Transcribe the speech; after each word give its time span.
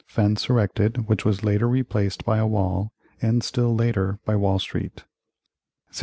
Fence 0.07 0.49
erected, 0.49 1.07
which 1.07 1.25
was 1.25 1.43
later 1.43 1.69
replaced 1.69 2.25
by 2.25 2.39
a 2.39 2.47
wall, 2.47 2.91
and 3.21 3.43
still 3.43 3.75
later 3.75 4.17
by 4.25 4.35
Wall 4.35 4.57
Street 4.57 5.05
1646. 5.93 5.99